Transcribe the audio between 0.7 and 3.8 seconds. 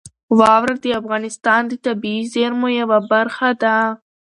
د افغانستان د طبیعي زیرمو یوه برخه ده.